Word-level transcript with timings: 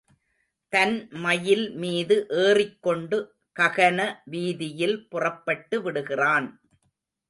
தன் 0.73 0.95
மயில் 1.17 1.65
மீது 1.73 2.15
ஏறிக்கொண்டு 2.45 3.19
ககன 3.55 3.99
வீதியில் 4.25 4.97
புறப்பட்டு 5.09 5.77
விடுகிறான். 5.81 6.49